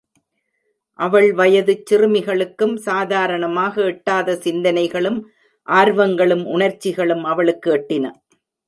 [0.99, 5.19] அவள் வயதுச் சிறுமிகளுக்கும் சாதாரணமாக எட்டாத சிந்தனைகளும்,
[5.67, 8.05] ஆர்வங்களும், உணர்ச்சிகளும் அவளுக்கு எட்டின.